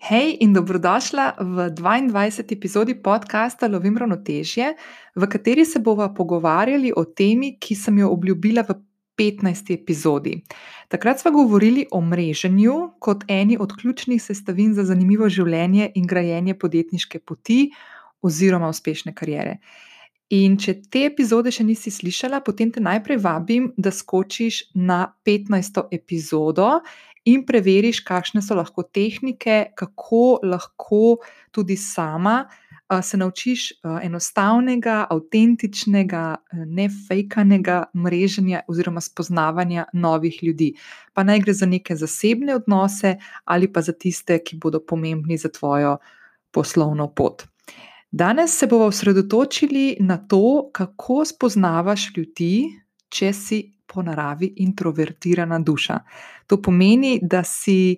[0.00, 2.56] Hej in dobrodošla v 22.
[2.56, 4.72] epizodi podcasta Lovim ravnotežje,
[5.14, 8.80] v kateri se bomo pogovarjali o temi, ki sem jo obljubila v
[9.12, 9.74] 15.
[9.76, 10.40] epizodi.
[10.88, 16.56] Takrat smo govorili o mreženju kot eni od ključnih sestavin za zanimivo življenje in grajenje
[16.56, 17.68] podjetniške poti
[18.22, 19.58] oziroma uspešne karijere.
[20.30, 25.80] In če te epizode še nisi slišala, potem te najprej vabim, da skočiš na 15.
[25.90, 26.68] epizodo
[27.24, 31.18] in preveriš, kakšne so lahko tehnike, kako lahko
[31.50, 32.44] tudi sama
[33.02, 40.72] se naučiš enostavnega, avtentičnega, nefejkanega mreženja oziroma spoznavanja novih ljudi.
[41.14, 45.48] Pa naj gre za neke zasebne odnose ali pa za tiste, ki bodo pomembni za
[45.48, 45.96] tvojo
[46.50, 47.46] poslovno pot.
[48.10, 55.98] Danes se bomo osredotočili na to, kako spoznavaš ljudi, če si po naravi introvertirana duša.
[56.46, 57.96] To pomeni, da si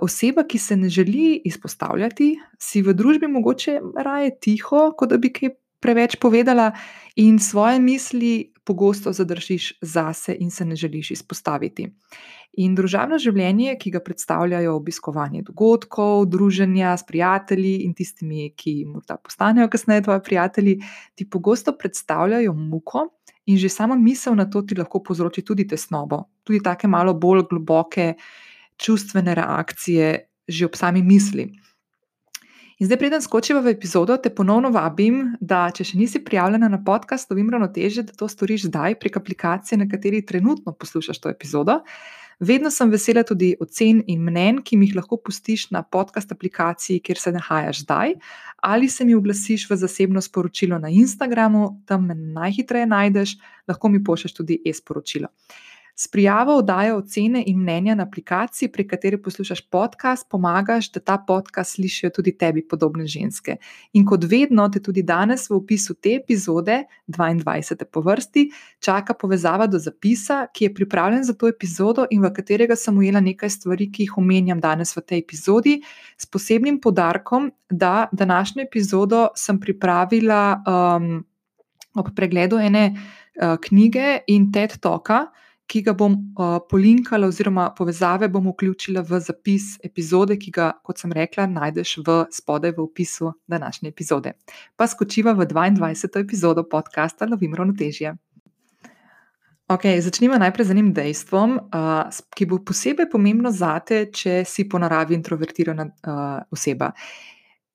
[0.00, 5.32] oseba, ki se ne želi izpostavljati, si v družbi mogoče raje tiho, kot da bi
[5.32, 6.70] kaj preveč povedala,
[7.16, 11.88] in svoje misli pogosto zadržiš zase in se ne želiš izpostaviti.
[12.62, 19.16] In družabno življenje, ki ga predstavljajo obiskovanje dogodkov, druženja s prijatelji in tistimi, ki morda
[19.16, 20.76] postanejo kasneje tvoji prijatelji,
[21.14, 23.06] ti pogosto predstavljajo muko,
[23.50, 27.48] In že sama misel na to ti lahko povzroči tudi tesnobo, tudi tako malo bolj
[27.50, 28.14] globoke
[28.78, 30.06] čustvene reakcije,
[30.48, 31.50] že ob sami misli.
[32.80, 36.78] In zdaj, preden skočiva v epizodo, te ponovno vabim, da če še nisi prijavljena na
[36.80, 41.82] podcast Lovim ravnoteže, da to storiš zdaj prek aplikacije, na kateri trenutno poslušaš to epizodo.
[42.40, 47.02] Vedno sem vesela tudi ocen in mnen, ki mi jih lahko pustiš na podcast aplikaciji,
[47.04, 48.14] kjer se nahajaš zdaj,
[48.64, 53.34] ali se mi oglasiš v zasebno sporočilo na Instagramu, tam me najhitreje najdeš,
[53.68, 55.28] lahko mi pošlješ tudi e-sporočilo.
[55.96, 61.18] S prijavo oddaje ocene in mnenja na aplikaciji, prek katere poslušaš podcast, pomagaš, da ta
[61.26, 63.56] podcast slišijo tudi tebi podobne ženske.
[63.92, 67.84] In kot vedno, te tudi danes v opisu te epizode, 22.
[67.84, 68.46] po vrsti,
[68.80, 73.20] čaka povezava do zapisa, ki je pripravljen za to epizodo in v katerega sem ujela
[73.20, 75.80] nekaj stvari, ki jih omenjam danes v tej epizodi,
[76.16, 81.24] s posebnim podarkom, da današnjo epizodo sem pripravila um,
[81.94, 85.26] ob pregledu ene uh, knjige in TED Toka
[85.70, 90.98] ki ga bom uh, polinkala, oziroma povezave bom vključila v zapis epizode, ki ga, kot
[90.98, 94.34] sem rekla, najdeš v spodaj v opisu današnje epizode.
[94.76, 96.24] Pa skočiva v 22.
[96.24, 98.16] epizodo podcasta Lovim ravnotežje.
[99.70, 104.80] Okay, začnimo najprej z enim dejstvom, uh, ki bo posebej pomembno zate, če si po
[104.82, 106.90] naravi introvertirana uh, oseba.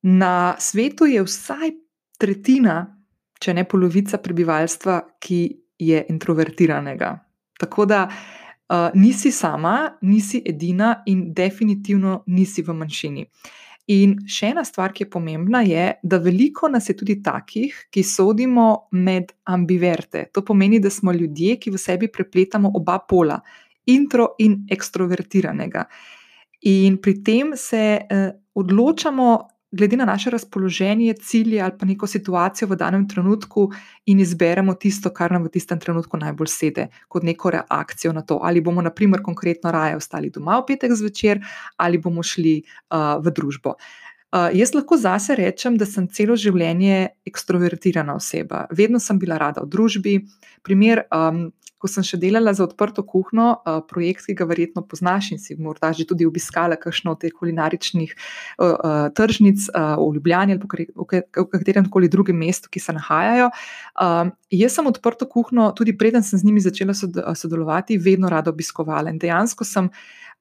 [0.03, 1.72] Na svetu je vsaj
[2.19, 2.81] tretjina,
[3.39, 5.39] če ne polovica prebivalstva, ki
[5.79, 7.25] je introvertiranega.
[7.59, 13.27] Tako da uh, nisi sama, nisi edina in definitivno nisi v manjšini.
[13.93, 18.01] In še ena stvar, ki je pomembna, je, da veliko nas je tudi takih, ki
[18.01, 20.25] sodimo med ambiverte.
[20.33, 23.38] To pomeni, da smo ljudje, ki v sebi prepletamo oba pola,
[23.94, 25.85] intro in ekstrovertiranega.
[26.65, 29.29] In pri tem se eh, odločamo
[29.71, 33.69] glede na naše razpoloženje, cilje ali pa neko situacijo v danem trenutku
[34.05, 38.39] in izberemo tisto, kar nam v tistem trenutku najbolj sede, kot neko reakcijo na to.
[38.43, 41.41] Ali bomo, na primer, konkretno raje ostali doma v petek zvečer,
[41.77, 43.75] ali bomo šli uh, v družbo.
[44.35, 48.65] Uh, jaz lahko zase rečem, da sem celo življenje ekstrovertirana oseba.
[48.71, 50.15] Vedno sem bila rada v družbi.
[50.63, 51.51] Primer, um,
[51.85, 55.53] ko sem še delala za odprto kuhno, uh, projekt, ki ga verjetno poznaš in si
[55.62, 60.88] morda že tudi obiskala kakšno od teh kulinaričnih uh, uh, tržnic uh, v Ljubljani ali
[60.90, 63.51] v katerem koli drugem mestu, ki se nahajajo.
[64.01, 69.13] Uh, jaz sem odprto kuhno, tudi preden sem z njimi začela sodelovati, vedno rada obiskovala
[69.13, 69.94] in dejansko sem.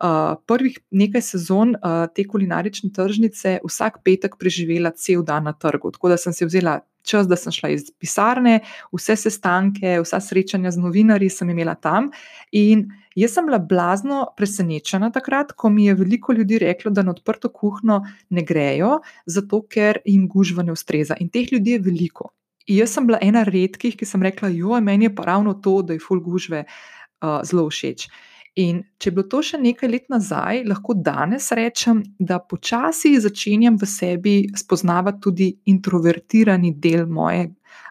[0.03, 5.93] Uh, prvih nekaj sezon uh, te kulinarične tržnice vsak petek preživela cel dan na trgu.
[5.95, 8.61] Tako da sem si vzela čas, da sem šla iz pisarne,
[8.93, 12.11] vse sestanke, vsa srečanja z novinarji sem imela tam.
[12.53, 17.15] In jaz sem bila blazno presenečena takrat, ko mi je veliko ljudi reklo, da na
[17.15, 21.19] odprto kuhno ne grejo, zato ker jim gužva ne ustreza.
[21.21, 22.33] In teh ljudi je veliko.
[22.67, 25.83] In jaz sem bila ena redkih, ki sem rekla: Jo, meni je pa ravno to,
[25.83, 28.09] da je full gužve uh, zelo všeč.
[28.55, 33.75] In če je bilo to še nekaj let nazaj, lahko danes rečem, da počasi začenjam
[33.81, 37.49] v sebi spoznavati tudi introvertirani del moje,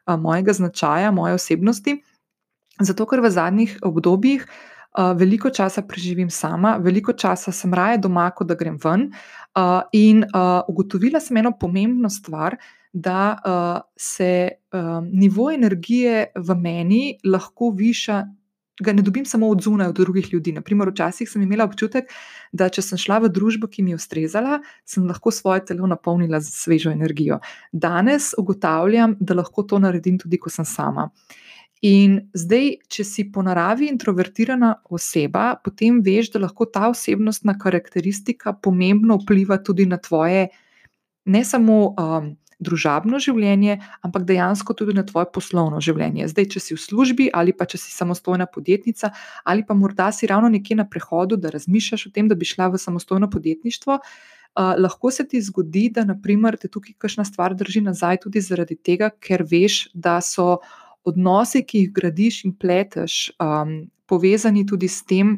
[0.07, 1.98] mojega značaja, moje osebnosti.
[2.80, 4.45] Zato, ker v zadnjih obdobjih
[5.19, 9.10] veliko časa preživim sama, veliko časa sem raje doma, kot da grem ven.
[10.00, 10.24] In
[10.69, 12.56] ugotovila sem eno pomembno stvar.
[12.94, 13.42] Da
[13.98, 14.62] se
[15.10, 18.21] nivo energije v meni lahko viša
[18.81, 20.52] ga ne dobim samo od zunaj, od drugih ljudi.
[20.52, 22.10] Naprimer, včasih sem imela občutek,
[22.52, 26.42] da če sem šla v družbo, ki mi je ustrezala, sem lahko svoje telo napolnila
[26.42, 27.40] z svežo energijo.
[27.72, 31.12] Danes ugotavljam, da lahko to naredim tudi, ko sem sama.
[31.84, 38.54] In zdaj, če si po naravi introvertirana oseba, potem veš, da lahko ta osebnostna karakteristika
[38.56, 40.48] pomembno vpliva tudi na tvoje,
[41.25, 42.31] ne samo um,
[42.63, 46.30] družabno življenje, ampak dejansko tudi na tvoje poslovno življenje.
[46.31, 49.12] Zdaj, če si v službi ali pa če si samostojna podjetnica,
[49.45, 52.71] ali pa morda si ravno nekje na prehodu, da razmišljaš o tem, da bi šla
[52.74, 54.00] v samostojno podjetništvo.
[54.54, 58.77] Uh, lahko se ti zgodi, da naprimer, te tukaj kakšna stvar drži nazaj, tudi zaradi
[58.77, 60.60] tega, ker veš, da so
[61.10, 65.33] odnosi, ki jih gradiš in pleteš, um, povezani tudi s tem,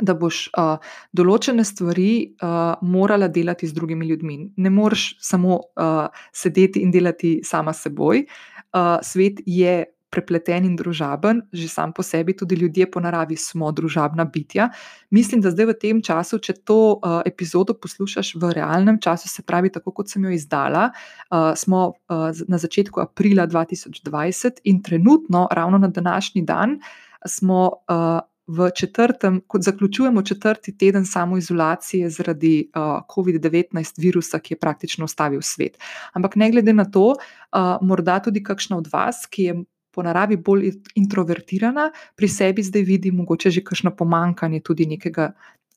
[0.00, 0.76] da boš uh,
[1.12, 4.38] določene stvari uh, morala delati z drugimi ljudmi.
[4.56, 8.24] Ne moreš samo uh, sedeti in delati sama s seboj.
[8.72, 13.70] Uh, svet je prepleten in družaben, že sam po sebi, tudi ljudje po naravi smo
[13.72, 14.68] družabna bitja.
[15.10, 19.44] Mislim, da zdaj v tem času, če to uh, epizodo poslušaš v realnem času, se
[19.46, 25.46] pravi, tako kot sem jo izdala, uh, smo uh, na začetku aprila 2020 in trenutno,
[25.50, 26.78] ravno na današnji dan,
[27.24, 27.70] smo.
[27.88, 32.82] Uh, v četrtem, kot zaključujemo četrti teden samoizolacije zaradi uh,
[33.14, 35.78] COVID-19 virusa, ki je praktično ustavil svet.
[36.12, 39.56] Ampak ne glede na to, uh, morda tudi kakšna od vas, ki je
[39.90, 45.32] po naravi bolj introvertirana, pri sebi zdaj vidi mogoče že kakšno pomankanje tudi nekega.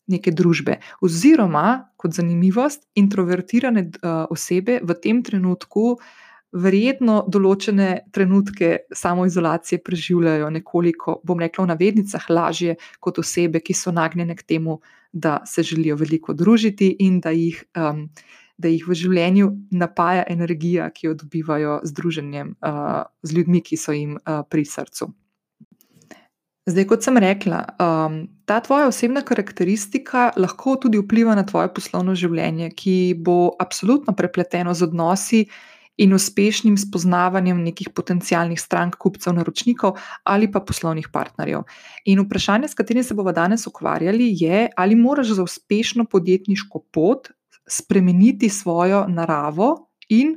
[0.07, 0.75] Neke družbe.
[1.01, 6.03] Oziroma, kot zanimivost, introvertirane uh, osebe v tem trenutku uh,
[6.55, 13.93] verjetno določene trenutke samoizolacije preživljajo nekoliko, bom rekla, v navednicah, lažje kot osebe, ki so
[13.95, 14.79] nagnjene k temu,
[15.11, 18.07] da se želijo veliko družiti in da jih, um,
[18.59, 23.79] da jih v življenju napaja energija, ki jo dobivajo z druženjem uh, z ljudmi, ki
[23.79, 25.11] so jim uh, pri srcu.
[26.65, 28.17] Zdaj, kot sem rekla, um,
[28.49, 34.73] ta tvoja osebna karakteristika lahko tudi vpliva na tvoje poslovno življenje, ki bo absolutno prepleteno
[34.73, 35.43] z odnosi,
[35.97, 41.63] in uspešnim spoznavanjem nekih potencijalnih strank, kupcev, naročnikov ali pa poslovnih partnerjev.
[42.05, 47.29] In vprašanje, s katerim se bomo danes ukvarjali, je, ali moraš za uspešno podjetniško pot
[47.67, 50.35] spremeniti svojo naravo in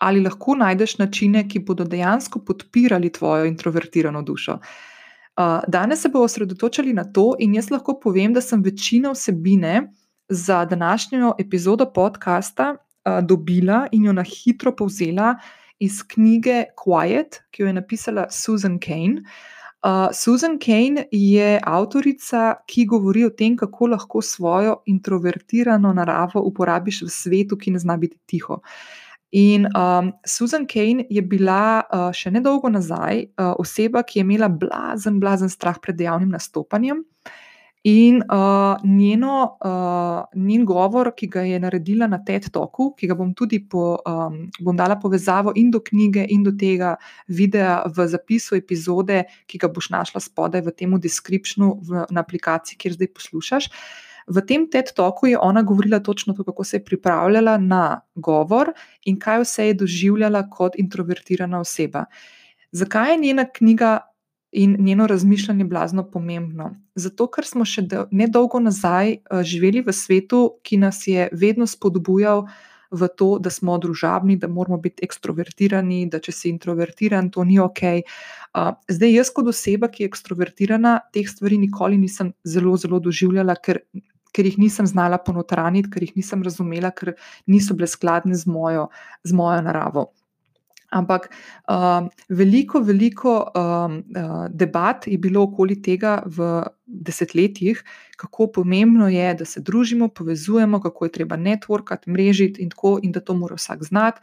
[0.00, 4.58] ali lahko najdeš načine, ki bodo dejansko podpirali tvojo introvertirano dušo.
[5.68, 9.92] Danes se bomo osredotočili na to, in jaz lahko povem, da sem večino vsebine
[10.28, 12.76] za današnjo epizodo podcasta
[13.22, 15.34] dobila in jo na hitro povzela
[15.78, 19.22] iz knjige Quiet, ki jo je napisala Susan Kane.
[19.86, 27.02] Uh, Susan Kane je avtorica, ki govori o tem, kako lahko svojo introvertirano naravo uporabiš
[27.06, 28.60] v svetu, ki ne zna biti tiho.
[29.36, 34.48] In um, Susan Kane je bila uh, še nedolgo nazaj uh, oseba, ki je imela
[34.48, 37.04] blazen, blazen strah pred javnim nastopanjem.
[37.86, 43.14] In uh, njeno, uh, njen govor, ki ga je naredila na TED Talku, ki ga
[43.14, 46.96] bom tudi po, um, bom dala povezavo in do knjige, in do tega
[47.28, 51.76] videa v zapisu epizode, ki ga boš našla spodaj v tem descriptionu
[52.10, 53.70] na aplikaciji, kjer zdaj poslušaš.
[54.26, 58.72] V tem TED Talku je ona govorila točno to, kako se je pripravljala na govor
[59.04, 62.08] in kaj vse je doživljala kot introvertirana oseba.
[62.72, 64.00] Zakaj je njena knjiga
[64.56, 66.70] in njeno razmišljanje blazno pomembno.
[66.94, 72.46] Zato, ker smo še nedolgo nazaj eh, živeli v svetu, ki nas je vedno spodbujal
[72.90, 77.60] v to, da smo družabni, da moramo biti ekstrovertirani, da če si introvertiran, to ni
[77.60, 77.82] ok.
[77.84, 83.60] Eh, zdaj, jaz kot oseba, ki je ekstrovertirana, teh stvari nikoli nisem zelo, zelo doživljala,
[83.60, 83.84] ker.
[84.36, 87.14] Ker jih nisem znala ponotraniti, ker jih nisem razumela, ker
[87.48, 88.82] niso bile skladne z mojo,
[89.24, 90.02] z mojo naravo.
[90.90, 91.28] Ampak
[91.68, 97.82] uh, veliko, veliko um, uh, debat je bilo okoli tega v desetletjih,
[98.16, 103.12] kako pomembno je, da se družimo, povezujemo, kako je treba networkati, mrežiti in tako, in
[103.12, 104.20] da to mora vsak znati.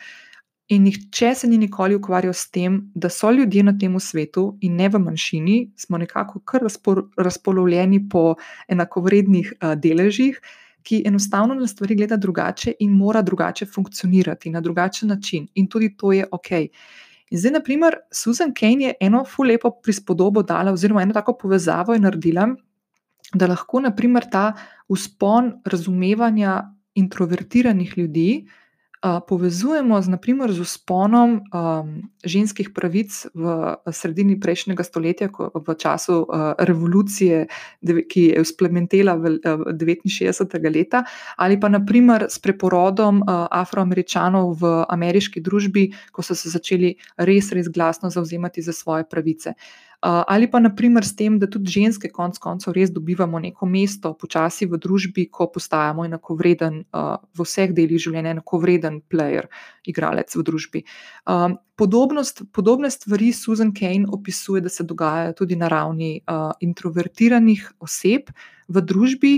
[0.72, 4.78] In nihče se ni nikoli ukvarjal s tem, da so ljudje na tem svetu in
[4.80, 6.64] ne v manjšini, smo nekako kar
[7.18, 8.36] razpolovljeni po
[8.68, 10.40] enakovrednih uh, deležih
[10.84, 15.96] ki enostavno na stvari gleda drugače in mora drugače funkcionirati na drugačen način, in tudi
[15.98, 16.52] to je ok.
[17.30, 22.00] In zdaj, naprimer, Susan Kane je eno fulepo prispodobo dala, oziroma eno tako povezavo je
[22.00, 22.48] naredila,
[23.34, 24.54] da lahko naprimer ta
[24.88, 26.62] uspon razumevanja
[26.96, 28.46] introvertiranih ljudi
[29.04, 36.24] povezujemo z, naprimer, z usponom um, ženskih pravic v sredini prejšnjega stoletja, ko, v času
[36.24, 37.48] uh, revolucije,
[37.84, 40.48] ki je vzplementela v, v 69.
[40.72, 41.04] leta,
[41.36, 47.52] ali pa naprimer s preporodom uh, afroameričanov v ameriški družbi, ko so se začeli res,
[47.52, 49.60] res glasno zauzemati za svoje pravice.
[50.04, 54.68] Ali pa naprimer s tem, da tudi ženske konec koncev res dobivamo neko mesto počasi
[54.68, 59.48] v družbi, ko postajamo enakovreden v vseh delih življenja, enakovreden player,
[59.88, 60.82] igralec v družbi.
[61.80, 66.18] Podobnost, podobne stvari Susan Kane opisuje, da se dogajajo tudi na ravni
[66.60, 68.28] introvertiranih oseb
[68.68, 69.34] v družbi,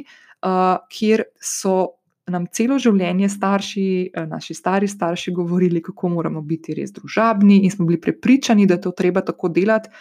[0.89, 3.88] kjer so nam celo življenje starši,
[4.25, 8.88] naši stari starši govorili, kako moramo biti res družabni, in smo bili prepričani, da je
[8.89, 9.93] to treba tako delati.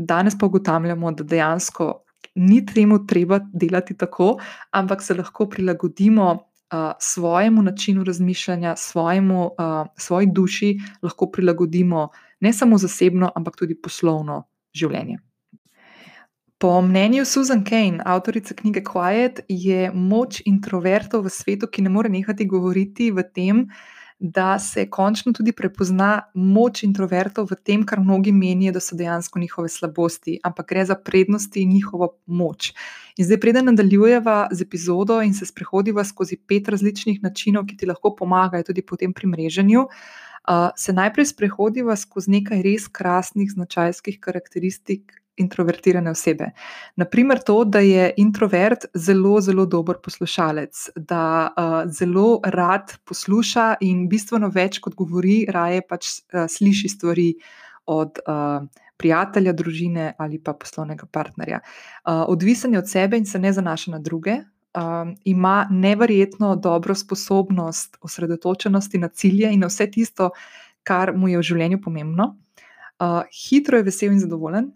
[0.00, 1.90] Danes pa ugotavljamo, da dejansko
[2.34, 4.36] ni temu treba delati tako,
[4.70, 12.08] ampak se lahko prilagodimo uh, svojemu načinu razmišljanja, svojemu, uh, svoji duši, lahko prilagodimo
[12.40, 15.18] ne samo zasebno, ampak tudi poslovno življenje.
[16.60, 22.08] Po mnenju Susan Kane, avtorice knjige Quiet, je moč introvertov v svetu, ki ne more
[22.12, 23.62] nehati govoriti, v tem,
[24.20, 29.40] da se končno tudi prepozna moč introvertov v tem, kar mnogi menijo, da so dejansko
[29.40, 32.72] njihove slabosti, ampak gre za prednosti in njihovo moč.
[33.16, 37.88] In zdaj, preden nadaljujeva z epizodo in se sprehodiva skozi pet različnih načinov, ki ti
[37.88, 39.80] lahko pomagajo tudi po tem primreženju.
[39.80, 46.50] Uh, se najprej sprehodiva skozi nekaj res krasnih značajskih karakteristik introvertirane osebe.
[47.00, 54.06] Naprimer, to, da je introvert zelo, zelo dober poslušalec, da uh, zelo rad posluša in
[54.08, 57.32] bistveno več kot govori, raje pač uh, sliši stvari
[57.90, 58.62] od uh,
[59.00, 61.60] prijatelja, družine ali pa poslovnega partnerja.
[61.60, 64.42] Uh, odvisen je od sebe in se ne zanaša na druge.
[64.70, 70.30] Um, ima neverjetno dobro sposobnost osredotočenosti na cilje in na vse tisto,
[70.86, 72.36] kar mu je v življenju pomembno.
[73.00, 74.70] Uh, hitro je vesel in zadovoljen,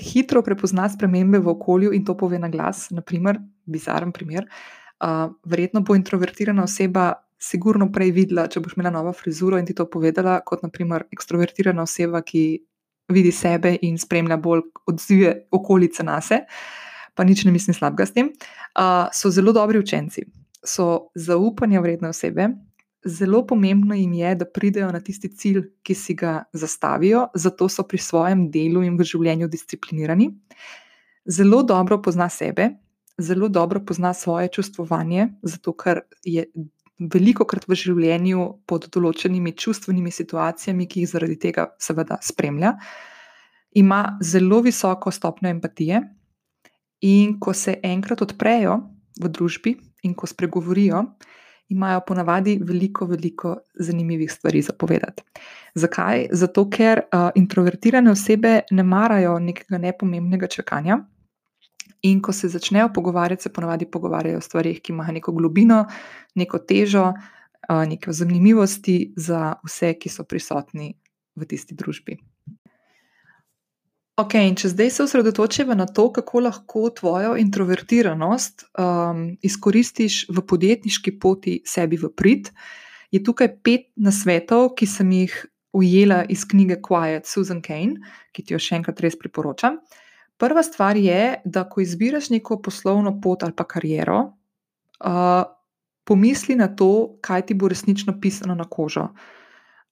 [0.00, 2.88] hitro prepozna spremembe v okolju in to pove na glas.
[2.90, 4.48] Naprimer, bizaren primer.
[4.98, 9.76] Uh, verjetno bo introvertirana oseba sigurno prej videla, če boš imela novo frizuro in ti
[9.76, 12.42] to povedala, kot naprimer ekstrovertirana oseba, ki
[13.14, 16.48] vidi sebe in spremlja bolj odzive okolice na sebe.
[17.14, 18.32] Pa nič ne mislim slabega s tem.
[18.78, 20.22] Uh, so zelo dobri učenci,
[20.62, 22.50] so zaupanja vredne osebe,
[23.04, 27.84] zelo pomembno jim je, da pridejo na tisti cilj, ki si ga zastavijo, zato so
[27.86, 30.30] pri svojem delu in v življenju disciplinirani.
[31.26, 32.70] Zelo dobro pozna sebe,
[33.18, 36.46] zelo dobro pozna svoje čustvovanje, zato ker je
[36.98, 42.74] veliko krat v življenju pod določenimi čustvenimi situacijami, ki jih zaradi tega seveda spremlja.
[43.78, 46.02] Ima zelo visoko stopnjo empatije,
[47.00, 48.80] in ko se enkrat odprejo
[49.22, 49.74] v družbi
[50.06, 51.04] in ko spregovorijo,
[51.68, 55.22] imajo ponavadi veliko, veliko zanimivih stvari za povedati.
[55.74, 56.26] Zakaj?
[56.32, 60.98] Zato, ker uh, introvertirane osebe ne marajo nekega nepomembnega čakanja.
[62.02, 65.84] In ko se začnejo pogovarjati, se ponavadi pogovarjajo o stvarih, ki imajo neko globino,
[66.34, 67.12] neko težo,
[67.68, 70.94] uh, neke zanimivosti za vse, ki so prisotni
[71.36, 72.18] v tisti družbi.
[74.18, 80.42] Ok, in če zdaj se osredotočimo na to, kako lahko tvojo introvertiranost um, izkoristiš v
[80.42, 82.50] podjetniški poti sebi v prid,
[83.14, 85.36] je tukaj pet nasvetov, ki sem jih
[85.78, 87.94] ujela iz knjige Quiet Susan Kane,
[88.34, 89.78] ki ti jo še enkrat res priporočam.
[90.38, 94.18] Prva stvar je, da ko izbiraš neko poslovno pot ali pa kariero,
[94.98, 95.44] uh,
[96.02, 99.12] pomisli na to, kaj ti bo resnično pisano na kožo.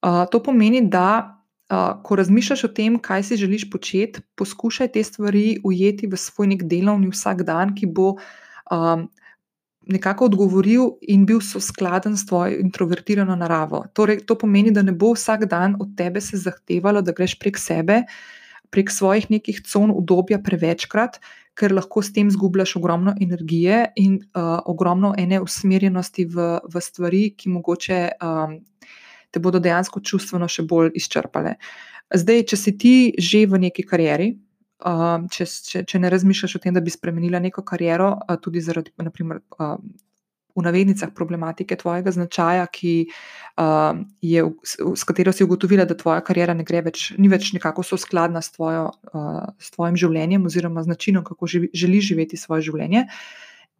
[0.03, 1.36] Uh, to pomeni, da
[2.03, 6.63] ko razmišljaš o tem, kaj si želiš početi, poskušaj te stvari ujeti v svoj nek
[6.63, 8.13] delovni vsakdan, ki bo
[8.71, 9.07] um,
[9.87, 13.85] nekako odgovoril in bil skladen s tvojo introvertirano naravo.
[13.93, 17.59] Torej, to pomeni, da ne bo vsak dan od tebe se zahtevalo, da greš prek
[17.59, 18.03] sebe,
[18.69, 21.19] prek svojih nekih con udobja prevečkrat.
[21.57, 27.23] Ker lahko s tem zgubljaš ogromno energije in uh, ogromno ene usmerjenosti v, v stvari,
[27.33, 28.59] ki mogoče um,
[29.31, 31.57] te bodo dejansko čustveno še bolj izčrpale.
[32.15, 34.31] Zdaj, če si ti že v neki karieri,
[35.33, 39.41] če, če, če ne razmišljaš o tem, da bi spremenila neko kariero, tudi zaradi, naprimer,
[40.57, 42.93] v navednicah problematike tvojega značaja, ki
[44.25, 48.41] je, s katero si ugotovila, da tvoja karijera ne gre več, ni več nekako soskladna
[48.41, 48.89] s, tvojo,
[49.61, 53.05] s tvojim življenjem oziroma z načinom, kako živi, želiš živeti svoje življenje,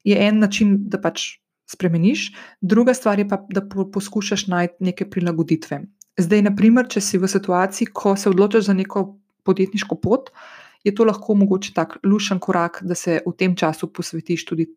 [0.06, 2.32] je en način, da pač spremeniš,
[2.62, 3.62] druga stvar je pa, da
[3.94, 5.82] poskušaš najti neke prilagoditve.
[6.18, 9.04] Zdaj, naprimer, če si v situaciji, ko se odločiš za neko
[9.46, 10.32] podjetniško pot,
[10.84, 14.70] je to lahko mogoče tak lušen korak, da se v tem času posvetiš tudi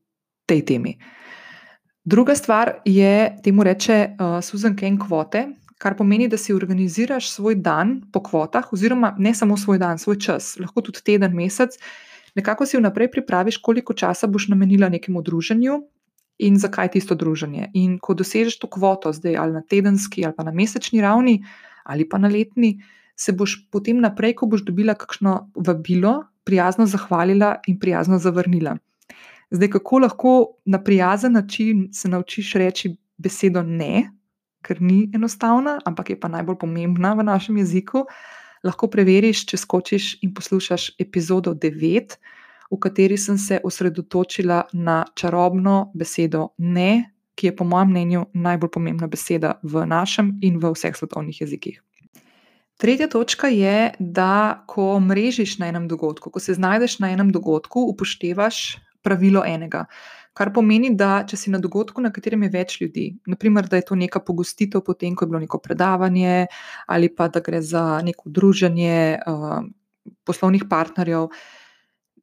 [0.47, 0.99] tej temi.
[2.05, 5.47] Druga stvar je, temu reče uh, Susan Ken kvote,
[5.81, 10.19] kar pomeni, da si organiziraš svoj dan po kvotah, oziroma ne samo svoj dan, svoj
[10.21, 11.77] čas, lahko tudi teden, mesec.
[12.35, 15.81] Nekako si vnaprej pripraviš, koliko časa boš namenila nekemu druženju,
[16.41, 17.71] in zakaj tisto druženje.
[17.75, 21.41] In ko dosežeš to kvoto, zdaj ali na tedenski, ali pa na mesečni ravni,
[21.85, 22.81] ali pa na letni,
[23.17, 28.79] se boš potem naprej, ko boš dobila kakšno vabilo, prijazno zahvalila in prijazno zavrnila.
[29.51, 30.33] Zdaj, kako lahko
[30.65, 34.11] na prijazen način se naučiš reči besedo ne,
[34.63, 38.05] ker ni enostavna, ampak je pa najbolj pomembna v našem jeziku,
[38.65, 42.17] lahko preveriš, če skočiš in poslušaš epizodo 9,
[42.71, 48.71] v kateri sem se osredotočila na čarobno besedo ne, ki je po mojem mnenju najbolj
[48.71, 51.81] pomembna beseda v našem in v vseh svetovnih jezikih.
[52.81, 57.83] Tretja točka je, da ko mrežiš na enem dogodku, ko se znajdeš na enem dogodku,
[57.93, 59.85] upoštevaš pravilo enega.
[60.33, 63.89] Kar pomeni, da če si na dogodku, na katerem je več ljudi, naprimer, da je
[63.91, 66.47] to neka pogostitev, potem ko je bilo neko predavanje,
[66.87, 69.59] ali pa da gre za neko druženje uh,
[70.25, 71.29] poslovnih partnerjev,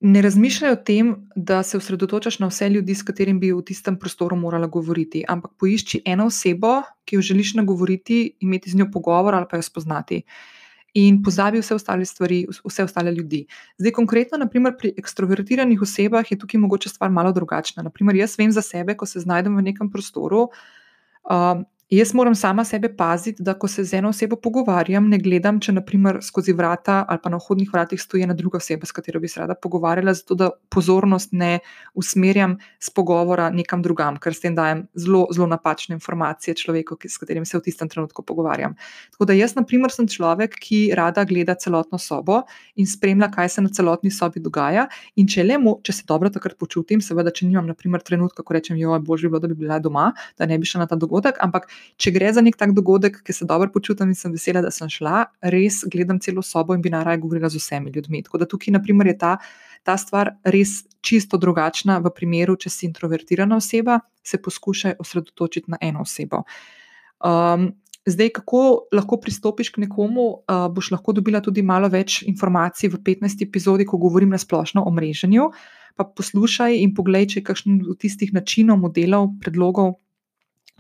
[0.02, 3.98] ne razmišljaj o tem, da se osredotočaš na vse ljudi, s katerimi bi v tistem
[4.00, 9.36] prostoru morala govoriti, ampak poišči eno osebo, ki jo želiš nagovoriti, imeti z njo pogovor
[9.36, 10.22] ali pa jo spoznati.
[10.94, 13.46] In pozabi vse ostale stvari, vse ostale ljudi.
[13.78, 17.84] Zdaj, konkretno, naprimer, pri ekstrovertiranih osebah je tukaj mogoče stvar malo drugačna.
[17.84, 20.48] Naprimer, jaz vem za sebe, ko se znajdem v nekem prostoru,
[21.30, 25.62] uh, Jaz moram sama sebe paziti, da ko se z eno osebo pogovarjam, ne gledam,
[25.64, 29.22] če naprimer skozi vrata ali pa na vhodnih vratih stoji ena druga oseba, s katero
[29.24, 31.62] bi se rada pogovarjala, zato da pozornost ne
[31.96, 37.16] usmerjam z pogovora nekam drugam, ker s tem dajem zelo, zelo napačne informacije človeku, s
[37.22, 38.76] katerim se v tistem trenutku pogovarjam.
[39.16, 42.42] Tako da jaz, naprimer, sem človek, ki rada gleda celotno sobo
[42.76, 44.90] in spremlja, kaj se na celotni sobi dogaja.
[45.16, 48.60] In če le mo, če se dobro takrat počutim, seveda, če nimam, naprimer, trenutka, ko
[48.60, 51.00] rečem, jo je božje bilo, da bi bila doma, da ne bi šla na ta
[51.00, 54.62] dogodek, ampak če gre za nek tak dogodek, ki se dobro počutim in sem vesela,
[54.66, 58.24] da sem šla, res gledam celo sobo in bi najraje govorila z vsemi ljudmi.
[58.28, 59.34] Tako da tukaj, naprimer, je ta,
[59.88, 65.82] ta stvar res čisto drugačna v primeru, če si introvertirana oseba, se poskušaj osredotočiti na
[65.82, 66.44] eno osebo.
[67.24, 67.74] Um,
[68.08, 73.02] Zdaj, kako lahko pristopiš k nekomu, uh, boš lahko dobila tudi malo več informacij v
[73.04, 73.44] 15.
[73.44, 75.50] epizodi, ko govorim na splošno o mreženju.
[76.00, 79.98] Pa poslušaj in poglej, če je kakšen od tistih načinov, modelov, predlogov,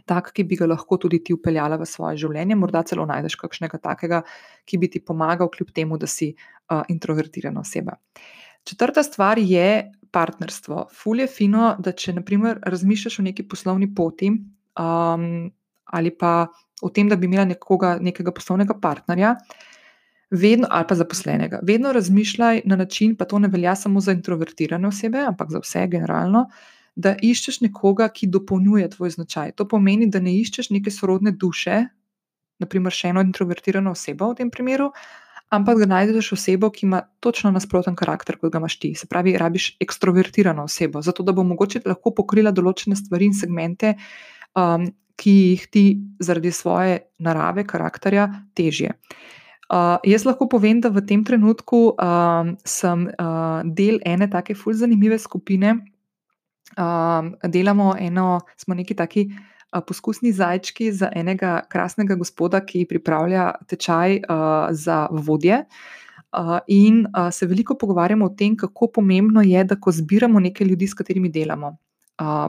[0.07, 2.57] tak, ki bi ga lahko tudi ti upeljala v svoje življenje.
[2.59, 4.23] Morda celo najdeš kakšnega takega,
[4.65, 7.97] ki bi ti pomagal, kljub temu, da si uh, introvertirana oseba.
[8.67, 10.87] Četrta stvar je partnerstvo.
[10.95, 15.27] Ful je fino, da če naprimer razmišljaš o neki poslovni poti um,
[15.97, 16.47] ali pa
[16.83, 19.35] o tem, da bi imela nekoga, nekega poslovnega partnerja.
[20.31, 21.61] Vedno, ali pa zaposlenega.
[21.63, 25.85] Vedno razmišljaj na način, pa to ne velja samo za introvertirane osebe, ampak za vse
[25.87, 29.53] generalno, uh, da iščeš nekoga, ki dopolnjuje tvoj značaj.
[29.61, 31.83] To pomeni, da ne iščeš neke sorodne duše,
[32.63, 34.89] naprimer še eno introvertirano osebo v tem primeru,
[35.53, 38.93] ampak da najdeš osebo, ki ima točno nasproten karakter, kot ga imaš ti.
[38.97, 43.97] Se pravi, rabiš ekstrovertirano osebo, zato da bo mogoče lahko pokrila določene stvari in segmente.
[44.57, 45.81] Um, Ki jih ti
[46.21, 48.91] zaradi svoje narave, karakterja, težje.
[49.65, 54.77] Uh, jaz lahko povem, da v tem trenutku uh, sem uh, del ene tako fulj
[54.83, 55.73] zanimive skupine,
[56.77, 63.51] um, delamo eno, smo neki taki uh, poskusni zajčki za enega krasnega gospoda, ki pripravlja
[63.67, 65.63] tečaj uh, za vodje.
[66.37, 70.67] Uh, in uh, se veliko pogovarjamo o tem, kako pomembno je, da ko zbiramo nekaj
[70.67, 71.77] ljudi, s katerimi delamo,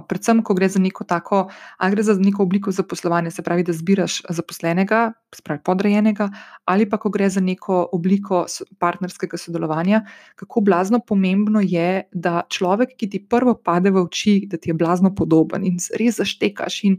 [0.09, 3.73] predvsem, ko gre za neko tako, ali gre za neko obliko zaposlovanja, se pravi, da
[3.73, 6.31] zbiraš zaposlenega, se pravi podrejenega,
[6.65, 8.47] ali pa ko gre za neko obliko
[8.79, 10.03] partnerskega sodelovanja,
[10.37, 14.75] kako blazno pomembno je, da človek, ki ti prvo pade v oči, da ti je
[14.75, 16.85] blazno podoben in res zaštekaš.
[16.85, 16.99] In,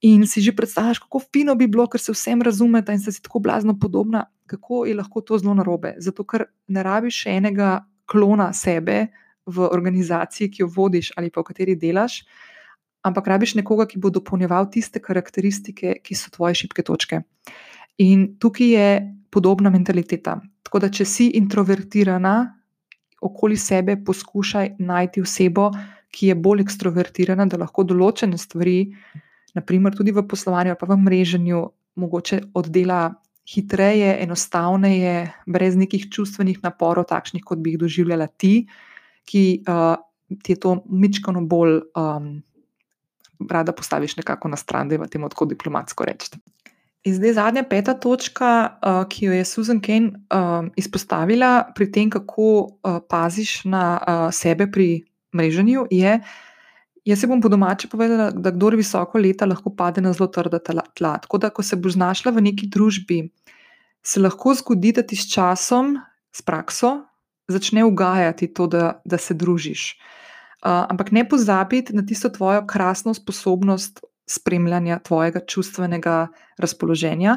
[0.00, 3.40] In si že predstavljaš, kako fino bi bilo, ker se vsem razumete in si tako
[3.42, 5.96] blazno podobna, kako je lahko to zelo narobe.
[5.98, 9.08] Zato, ker ne rabiš enega klona sebe,
[9.48, 12.20] v organizaciji, ki jo vodiš ali pa v kateri delaš,
[13.08, 17.22] ampak rabiš nekoga, ki bo dopolnjeval tiste karakteristike, ki so tvoje šibke točke.
[18.04, 18.88] In tukaj je
[19.30, 20.38] podobna mentaliteta.
[20.62, 22.34] Tako da, če si introvertirana,
[23.24, 25.70] okoli sebe poskušaj najti osebo,
[26.14, 28.92] ki je bolj ekstrovertirana, da lahko določene stvari,
[29.56, 31.64] naprimer tudi v poslovanju ali pa v mreženju,
[31.98, 33.08] mogoče oddela.
[33.48, 38.66] Hitreje, enostavneje, brez nekih čustvenih naporov, takšnih, kot bi jih doživljala ti,
[39.28, 39.96] ki uh,
[40.42, 42.38] ti je to mičkano bolj um,
[43.50, 46.40] rada postaviš nekako na stran, da je v tem odkud diplomatsko reči.
[47.06, 48.50] In zdaj zadnja peta točka,
[48.82, 54.28] uh, ki jo je Susan Kane uh, izpostavila pri tem, kako uh, paziš na uh,
[54.34, 56.18] sebe pri mreženju, je,
[57.08, 60.58] jaz se bom po domače povedala, da kdo visoko leta lahko pade na zelo trda
[60.58, 61.16] tla.
[61.22, 63.22] Tako da, ko se boš znašla v neki družbi,
[64.02, 65.96] se lahko zgodi, da ti s časom,
[66.32, 67.07] s prakso,
[67.48, 69.98] začne ugajati to, da, da se družiš.
[70.58, 77.36] Uh, ampak ne pozabiti na tisto tvojo krasno sposobnost spremljanja tvojega čustvenega razpoloženja.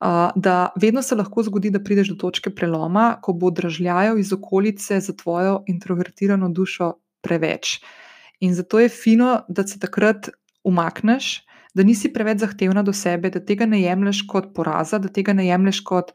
[0.00, 4.32] uh, da vedno se lahko zgodi, da prideš do točke preloma, ko bo držljajo iz
[4.32, 7.80] okolice za tvojo introvertirano dušo preveč.
[8.40, 10.28] In zato je fino, da se takrat
[10.64, 15.32] umakneš, da nisi preveč zahtevna do sebe, da tega ne jemliš kot poraza, da tega
[15.32, 16.12] ne jemliš kot,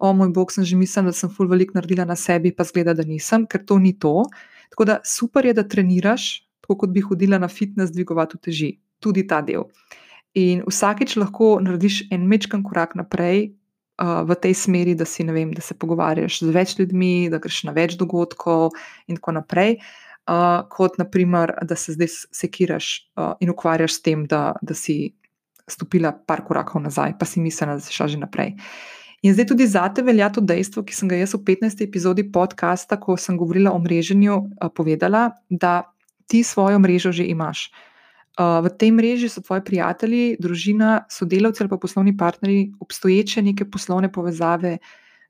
[0.00, 2.94] o moj bog, sem že mislila, da sem ful veliko naredila na sebi, pa zgleda,
[2.96, 4.24] da nisem, ker to ni to.
[4.72, 9.26] Tako da super je, da treniraš, tako kot bi hodila na fitness, dvigovati teži, tudi
[9.28, 9.68] ta del.
[10.38, 13.50] In vsakeč lahko narediš en mečkan korak naprej
[14.00, 17.64] uh, v tej smeri, da, si, vem, da se pogovarjaš z več ljudmi, da greš
[17.68, 18.70] na več dogodkov
[19.10, 19.80] in tako naprej.
[20.30, 25.16] Uh, kot naprimer, da se zdaj sekiraš uh, in ukvarjaš s tem, da, da si
[25.66, 28.54] stopila par korakov nazaj, pa si mislila, da si šla že naprej.
[29.22, 31.82] In zdaj tudi za te velja to dejstvo, ki sem ga jaz v 15.
[31.84, 35.92] epizodi podcasta, ko sem govorila o mreženju, uh, povedala, da
[36.24, 37.68] ti svojo mrežo že imaš.
[38.40, 43.68] Uh, v tej mreži so tvoji prijatelji, družina, sodelavci ali pa poslovni partnerji, obstoječe neke
[43.68, 44.78] poslovne povezave,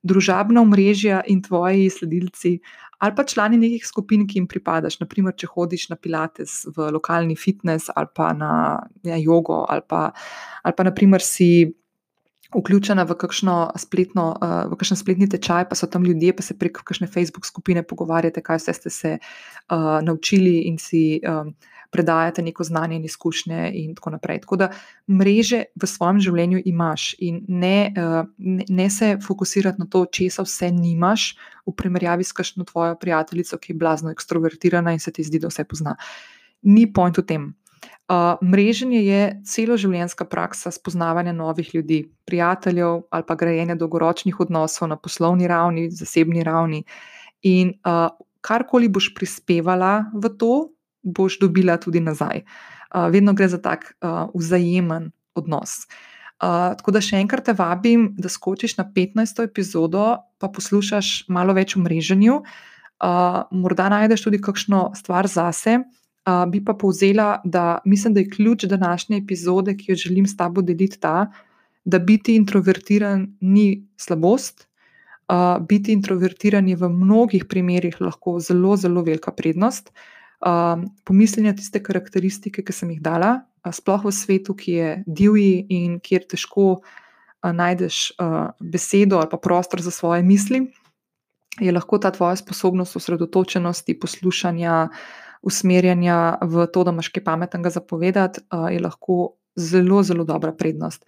[0.06, 2.60] družabna mreža in tvoji sledilci,
[3.00, 5.00] ali pa člani nekih skupin, ki jim pripadaš.
[5.00, 8.52] Naprimer, če hodiš na Pilates v lokalni fitness ali pa na
[9.02, 10.12] ja, jogo, ali pa,
[10.62, 11.74] ali pa naprimer si.
[12.50, 13.14] Vključena v
[13.78, 17.82] spletno, v kakšen spletni tečaj, pa so tam ljudje, pa se prek kakšne Facebook skupine
[17.86, 21.54] pogovarjate, kaj vse ste se uh, naučili in si um,
[21.90, 24.40] predajate neko znanje in izkušnje, in tako naprej.
[24.40, 24.70] Tako da
[25.06, 30.42] mreže v svojem življenju imaš in ne, uh, ne, ne se fokusirati na to, česa
[30.42, 31.36] vse nimaš,
[31.66, 35.54] v primerjavi s kakšno tvojo prijateljico, ki je blazno ekstrovertirana in se ti zdi, da
[35.54, 35.94] vse pozna.
[36.62, 37.50] Ni point v tem.
[38.10, 44.96] Uh, mreženje je celoživljenjska praksa spoznavanja novih ljudi, prijateljev ali pa grajenja dolgoročnih odnosov na
[44.96, 46.84] poslovni ravni, zasebni ravni.
[47.42, 52.42] In uh, karkoli boš prispevala v to, boš dobila tudi nazaj.
[52.94, 55.86] Uh, vedno gre za tak uh, vzajemen odnos.
[56.40, 59.44] Uh, tako da še enkrat te vabim, da skočiš na 15.
[59.44, 62.40] epizodo, pa poslušaš malo več o mreženju.
[63.00, 65.78] Uh, morda najdeš tudi kakšno stvar zase.
[66.30, 70.36] Uh, bi pa povzela, da mislim, da je ključ današnje epizode, ki jo želim s
[70.36, 71.32] tabo deliti, ta,
[71.84, 74.68] da biti introvertiran ni slabost.
[75.28, 79.90] Uh, biti introvertiran je v mnogih primerih lahko zelo, zelo velika prednost.
[79.90, 84.76] Uh, um, pomisli na tiste karakteristike, ki sem jih dala, uh, sploh v svetu, ki
[84.76, 90.66] je divji in kjer težko uh, najdeš uh, besedo ali pa prostor za svoje misli,
[91.60, 94.88] je lahko ta tvoja sposobnost osredotočenosti, poslušanja,
[95.42, 101.04] usmerjanja v to, da imaš kaj pametnega zapovedati, uh, je lahko zelo, zelo dobra prednost.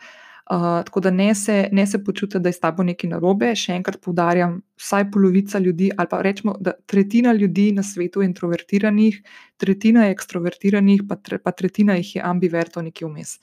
[0.51, 3.53] Uh, tako da ne se, ne se počuti, da je s tabo nekaj narobe.
[3.57, 8.29] Še enkrat poudarjam, vsaj polovica ljudi, ali pa rečemo, da tretjina ljudi na svetu je
[8.29, 9.21] introvertiranih,
[9.57, 13.37] tretjina je ekstrovertiranih, pa, tre, pa tretjina jih je ambiverto nekje vmes.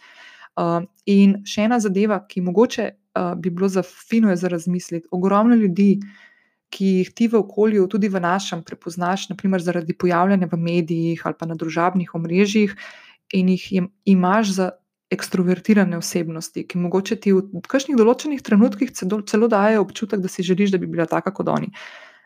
[0.60, 5.08] Uh, in še ena zadeva, ki mogoče uh, bi bilo za fino za razmisliti.
[5.16, 6.02] Ogromno ljudi,
[6.70, 11.38] ki jih ti v okolju, tudi v našem, prepoznaš, naprimer zaradi pojavljanja v medijih ali
[11.40, 12.76] pa na družabnih omrežjih,
[13.34, 14.70] in jih imaš za
[15.10, 20.46] ekstrovertirane osebnosti, ki mogoče ti v kakšnih določenih trenutkih celo, celo dajo občutek, da si
[20.46, 21.72] želiš, da bi bila taka kot oni.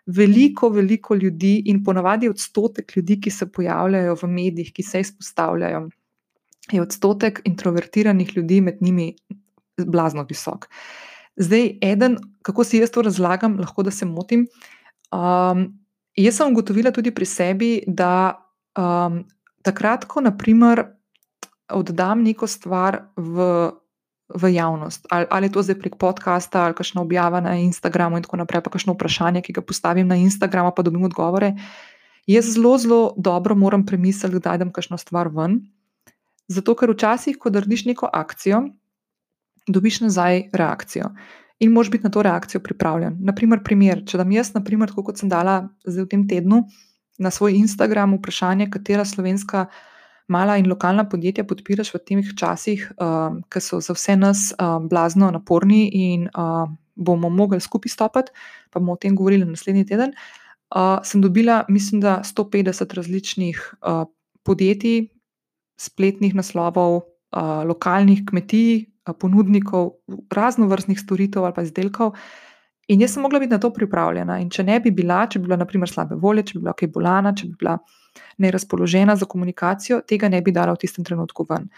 [0.04, 5.86] Veliko, veliko ljudi in ponavadi odstotek ljudi, ki se pojavljajo v medijih, ki se izpostavljajo,
[6.76, 9.14] je odstotek introvertiranih ljudi med njimi
[9.80, 10.68] blazno visok.
[11.36, 14.48] Zdaj, eden, kako si jaz to razlagam, lahko da se motim.
[15.14, 15.66] Um,
[16.16, 18.38] jaz sem ugotovila tudi pri sebi, da
[18.78, 19.24] um,
[19.66, 20.84] takrat, ko naprimer
[21.74, 23.72] oddam neko stvar v,
[24.30, 28.26] v javnost, ali, ali je to zdaj prek podcasta, ali kakšno objava na Instagramu, in
[28.26, 31.56] tako naprej, pa kakšno vprašanje, ki ga postavim na Instagramu, pa dobim odgovore.
[32.30, 35.64] Jaz zelo, zelo dobro moram premisliti, da dajem kakšno stvar ven.
[36.48, 38.68] Zato, ker včasih, ko narediš neko akcijo,
[39.68, 41.14] dobiš nazaj reakcijo.
[41.60, 43.18] In moš biti na to reakcijo pripravljen.
[43.24, 46.64] Naprimer, primer, če dam jaz, naprimer, kot sem dala zdaj v tem tednu
[47.20, 49.68] na svoj Instagram vprašanje, katera slovenska
[50.28, 54.80] mala in lokalna podjetja podpiraš v teh časih, uh, ki so za vse nas uh,
[54.82, 58.32] blazno naporni in uh, bomo mogli skupaj stopiti,
[58.72, 60.14] pa bomo o tem govorili naslednji teden.
[60.74, 64.06] Uh, sem dobila, mislim, da 150 različnih uh,
[64.44, 65.10] podjetij,
[65.78, 69.92] spletnih naslovov, uh, lokalnih kmetij, ponudnikov
[70.32, 72.14] raznovrstnih storitev ali pa izdelkov.
[72.92, 74.40] In jaz sem mogla biti na to pripravljena.
[74.44, 76.90] In če ne bi bila, če bi bila, naprimer, slabe volje, če bi bila kaj
[76.92, 77.78] bolana, če bi bila
[78.44, 81.70] nerazpoložena za komunikacijo, tega ne bi dala v tistem trenutku ven.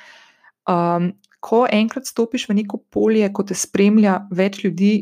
[0.65, 1.11] Um,
[1.45, 4.93] ko enkrat stopiš v neko polje, ko te spremlja več ljudi,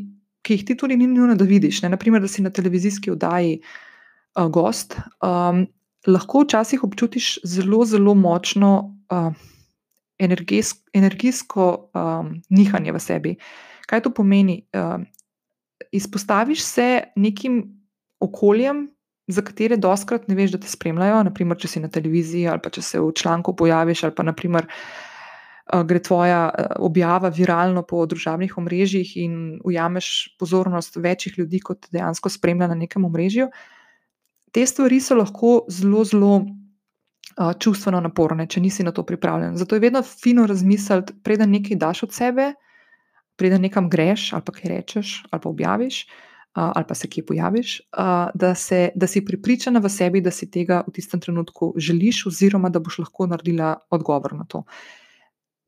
[0.43, 1.93] ki jih ti tudi ni nujno, da vidiš, ne?
[1.93, 5.63] naprimer, da si na televizijski oddaji uh, gost, um,
[6.03, 8.73] lahko včasih občutiš zelo, zelo močno
[9.07, 9.31] uh,
[10.19, 13.35] energijsko, energijsko um, nihanje v sebi.
[13.87, 14.63] Kaj to pomeni?
[14.73, 15.05] Um,
[15.91, 17.63] izpostaviš se nekim
[18.19, 18.87] okoljem,
[19.27, 22.81] za katere doskrat ne veš, da te spremljajo, naprimer, če si na televiziji ali če
[22.83, 24.67] se v članku pojaviš ali pa naprimer.
[25.63, 26.49] Gre tvoja
[26.83, 33.05] objava viralno po družbenih omrežjih in ujameš pozornost večjih ljudi, kot dejansko spremlja na nekem
[33.07, 33.47] omrežju.
[34.51, 36.51] Te stvari so lahko zelo, zelo uh,
[37.59, 39.57] čustveno naporne, če nisi na to pripravljen.
[39.57, 42.53] Zato je vedno fino razmisliti, preden nekaj daš od sebe,
[43.35, 46.05] preden nekam greš ali kaj rečeš ali pa objaviš
[46.53, 47.81] ali pa se kje pojaviš,
[48.33, 52.69] da, se, da si pripričana v sebi, da si tega v tistem trenutku želiš, oziroma
[52.69, 54.63] da boš lahko naredila odgovor na to.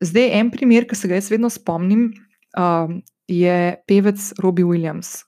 [0.00, 2.12] Zdaj, en primer, ki se ga jaz vedno spomnim,
[3.26, 3.56] je
[3.88, 5.24] pevec Robbie Williams.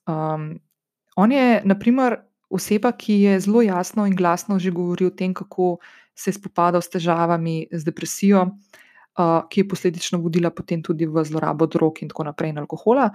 [1.17, 5.79] On je, naprimer, oseba, ki je zelo jasno in glasno že govoril o tem, kako
[6.19, 8.49] se je spopadal s težavami, z depresijo,
[9.15, 13.11] ki je posledično vodila potem tudi v zlorabo drog in tako naprej, in alkohola.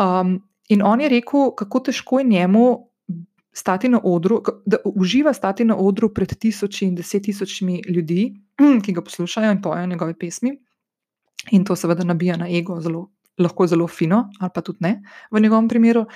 [0.00, 2.66] Um, In on je rekel, kako težko je njemu
[3.52, 8.34] stati na odru, da uživa stati na odru pred tisoči in deset tisočimi ljudi,
[8.84, 10.54] ki ga poslušajo in pojejo njegove pesmi.
[11.50, 15.40] In to seveda nabija na ego, zelo, lahko zelo fino, ali pa tudi ne, v
[15.40, 16.06] njegovem primeru.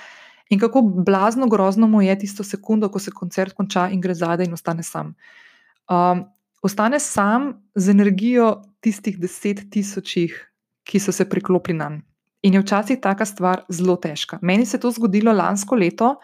[0.49, 4.47] In kako blazno grozno mu je tisto sekundo, ko se koncert konča in gre zadaj
[4.47, 5.13] in ostane sam.
[5.89, 6.25] Um,
[6.61, 10.35] ostane sam z energijo tistih deset tisočih,
[10.83, 12.07] ki so se priklopili na njega.
[12.45, 14.37] In je včasih taka stvar zelo težka.
[14.41, 16.15] Meni se je to zgodilo lansko leto.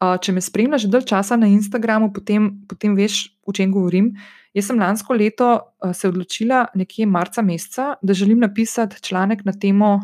[0.00, 4.14] Če me spremljaš dalj časa na Instagramu, potem, potem veš, o čem govorim.
[4.56, 5.50] Jaz sem lansko leto
[5.92, 9.98] se odločila, nekje marca meseca, da želim napisati članek na temo,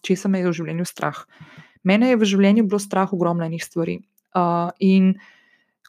[0.00, 1.20] če se me je v življenju strah.
[1.84, 3.98] Mene je v življenju bilo strah ogromno enih stvari.
[4.80, 5.12] In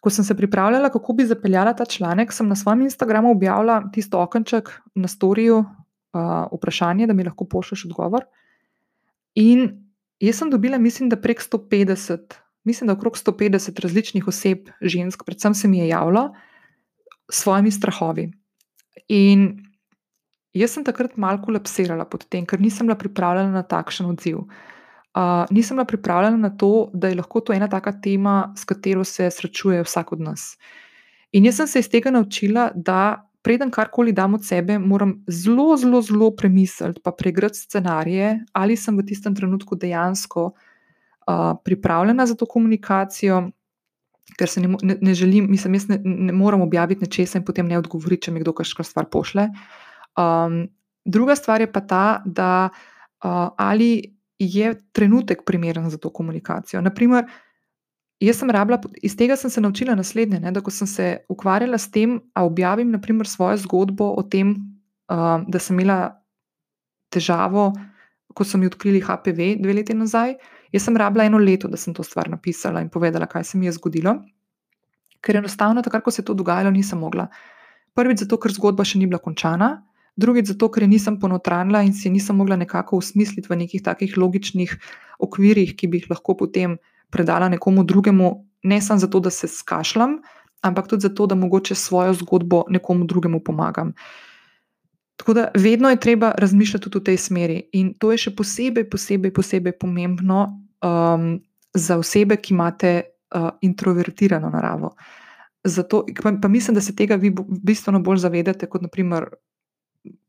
[0.03, 4.19] ko sem se pripravljala, kako bi zapeljala ta članek, sem na svojem Instagramu objavila tisto
[4.19, 5.63] okenček na storju,
[6.51, 8.25] vprašanje, da mi lahko pošlješ odgovor.
[9.39, 9.69] In
[10.19, 12.35] jaz sem dobila, mislim, da prek 150,
[12.67, 16.33] mislim, da okrog 150 različnih oseb, žensk, predvsem se mi je javilo
[17.31, 18.27] s svojimi strahovi.
[19.07, 19.47] In
[20.53, 24.43] jaz sem takrat malo kolapsirala pod tem, ker nisem bila pripravljena na takšen odziv.
[24.43, 24.72] Uh,
[25.51, 29.29] nisem bila pripravljena na to, da je lahko to ena taka tema, s katero se
[29.31, 30.57] srečuje vsak od nas.
[31.31, 35.77] In jaz sem se iz tega naučila, da preden karkoli dam od sebe, moram zelo,
[35.77, 42.35] zelo, zelo premisliti, pa pregrati scenarije, ali sem v tistem trenutku dejansko uh, pripravljena za
[42.35, 43.49] to komunikacijo.
[44.39, 47.67] Ker se ne, ne, ne želim, mislim, jaz ne, ne morem objaviti nečesa in potem
[47.67, 49.49] ne odgovoriti, če mi kdo kakšno stvar pošle.
[50.15, 50.67] Um,
[51.05, 54.12] druga stvar je pa ta, da uh, ali
[54.45, 56.81] je trenutek primeren za to komunikacijo.
[56.81, 57.25] Naprimer,
[58.23, 60.39] Jaz sem rabila, iz tega sem se naučila naslednje.
[60.39, 64.53] Ne, da, ko sem se ukvarjala s tem, da objavim naprimer, svojo zgodbo o tem,
[65.11, 66.13] uh, da sem imela
[67.11, 67.71] težavo,
[68.33, 70.37] ko so mi odkrili HPV dve leti nazaj.
[70.71, 73.67] Jaz sem rabila eno leto, da sem to stvar napisala in povedala, kaj se mi
[73.67, 74.15] je zgodilo.
[75.23, 77.27] Ker enostavno, takrat, ko se je to dogajalo, nisem mogla.
[77.93, 79.75] Prvič, zato, ker zgodba še ni bila končana,
[80.15, 84.75] drugič, zato, ker nisem ponotranila in si nisem mogla nekako usmisliti v nekih takih logičnih
[85.19, 86.77] okvirih, ki bi jih lahko potem
[87.09, 90.19] predala nekomu drugemu, ne samo zato, da se skašljam,
[90.61, 93.93] ampak tudi zato, da mogoče svojo zgodbo nekomu drugemu pomagam.
[95.17, 97.57] Tako da vedno je treba razmišljati tudi v tej smeri.
[97.73, 100.45] In to je še posebej, posebej, posebej pomembno
[100.81, 101.37] um,
[101.73, 104.95] za osebe, ki imate uh, introvertirano naravo.
[105.63, 107.31] Zato, pa, pa mislim, da se tega vi
[107.63, 109.29] bistveno bolj zavedate kot naprimer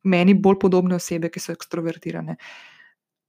[0.05, 2.37] meni bolj podobne osebe, ki so ekstrovertirane.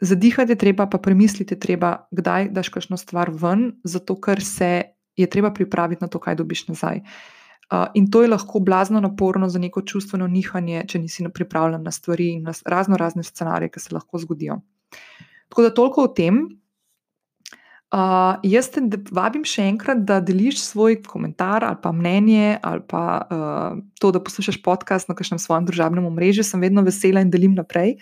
[0.02, 4.84] Zadihati je treba, pa premisliti je treba, kdaj daš kakšno stvar ven, zato ker se
[5.16, 7.02] je treba pripraviti na to, kaj dobiš nazaj.
[7.72, 11.92] Uh, in to je lahko blazno naporno za neko čustveno nihanje, če nisi pripravljen na
[11.92, 14.60] stvari in na razno razne scenarije, ki se lahko zgodijo.
[15.50, 16.44] Tako da toliko o tem.
[17.96, 18.82] Uh, jaz te
[19.16, 24.20] vabim še enkrat, da deliš svoj komentar ali pa mnenje, ali pa uh, to, da
[24.20, 26.44] poslušaš podcast na kakšnem svojem družbenem omrežju.
[26.44, 27.96] Sem vedno vesela in delim naprej.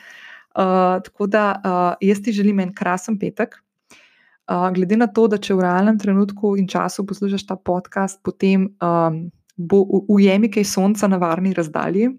[0.57, 3.59] Uh, tako da uh, jaz ti želim en krasen petek.
[4.49, 8.65] Uh, glede na to, da če v realnem trenutku in času poslušaš ta podcast, potem
[8.81, 9.21] um,
[9.61, 12.09] bo ujemi kaj sonca na varni razdalji.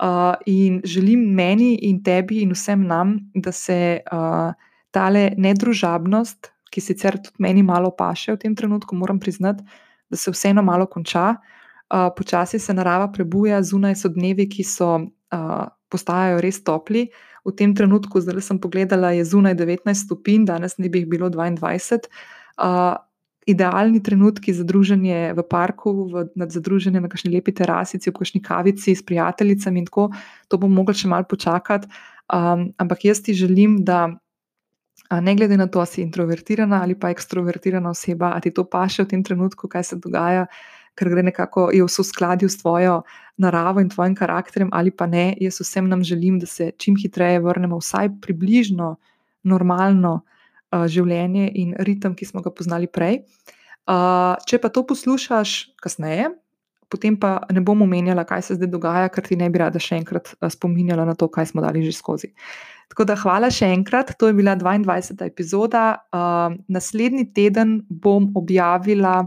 [0.00, 4.56] Uh, in želim meni in tebi in vsem nam, da se uh,
[4.90, 9.62] tale nedružabnost, ki sicer tudi meni malo paše v tem trenutku, moram priznati,
[10.10, 11.36] da se vseeno malo konča.
[11.94, 17.06] Uh, počasi se narava prebuja, zunaj so dnevi, ki so, uh, postajajo res topli.
[17.44, 21.30] V tem trenutku, zdaj sem pogledala, je zunaj 19 stopinj, danes ne bi jih bilo
[21.30, 22.08] 22.
[22.58, 22.96] Uh,
[23.46, 28.40] idealni trenutki za druženje v parku, v, za druženje na kakšni lepi terasici, v kakšni
[28.40, 30.08] kavici s prijateljicami in tako,
[30.48, 31.88] to bom mogla še malo počakati.
[32.32, 34.16] Um, ampak jaz ti želim, da
[35.10, 39.04] ne glede na to, ali si introvertirana ali pa ekstrovertirana oseba, ali ti to paše
[39.04, 40.46] v tem trenutku, kaj se dogaja,
[40.94, 43.02] ker gre nekako v soskladju s tvojo
[43.38, 45.34] naravo in tvojim karakterjem, ali pa ne.
[45.40, 48.96] Jaz vsem nam želim, da se čim hitreje vrnemo vsaj približno
[49.42, 53.24] normalno uh, življenje in ritem, ki smo ga poznali prej.
[53.84, 56.30] Uh, če pa to poslušaš kasneje,
[56.88, 59.98] potem pa ne bom omenjala, kaj se zdaj dogaja, ker ti ne bi rada še
[59.98, 62.30] enkrat spominjala na to, kaj smo dali že skozi.
[62.92, 65.24] Tako da hvala še enkrat, to je bila 22.
[65.26, 65.84] epizoda.
[66.12, 69.24] Uh, naslednji teden bom objavila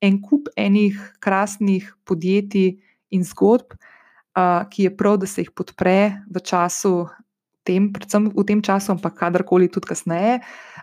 [0.00, 2.76] en kup enih krasnih podjetij
[3.10, 7.08] in zgodb, uh, ki je prav, da se jih podpre v času,
[7.66, 10.40] tem, predvsem v tem času, ampak kadarkoli tudi kasneje.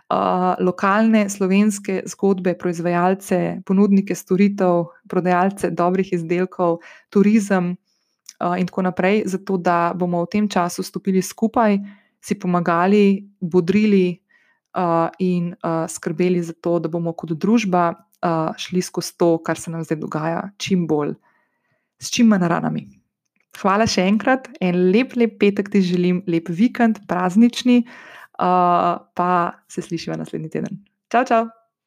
[0.08, 6.78] Uh, lokalne slovenske zgodbe, proizvajalce, ponudnike storitev, prodajalce dobrih izdelkov,
[7.12, 7.74] turizem
[8.40, 11.76] uh, in tako naprej, zato da bomo v tem času stopili skupaj
[12.24, 14.18] si pomagali, bodrili
[14.76, 19.58] uh, in uh, skrbeli za to, da bomo kot družba uh, šli skozi to, kar
[19.58, 21.14] se nam zdaj dogaja, čim bolj,
[21.98, 22.86] s čim manj ranami.
[23.58, 27.80] Hvala še enkrat, en lep, lep petek ti želim, lep vikend, praznični,
[28.38, 29.30] uh, pa
[29.70, 30.82] se slišiva naslednji teden.
[31.10, 31.57] Čau, čau!